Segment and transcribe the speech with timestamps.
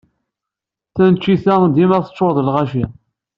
[0.95, 2.83] Taneččit-a dima teččuṛ d lɣaci.